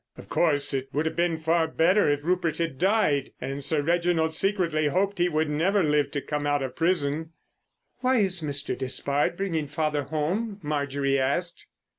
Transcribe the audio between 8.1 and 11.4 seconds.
is Mr. Despard bringing father home?" Marjorie